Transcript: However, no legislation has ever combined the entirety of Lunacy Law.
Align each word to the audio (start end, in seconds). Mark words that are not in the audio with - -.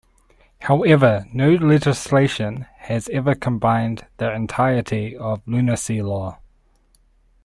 However, 0.61 1.27
no 1.31 1.51
legislation 1.53 2.65
has 2.77 3.07
ever 3.09 3.35
combined 3.35 4.07
the 4.17 4.33
entirety 4.33 5.15
of 5.15 5.43
Lunacy 5.47 6.01
Law. 6.01 6.39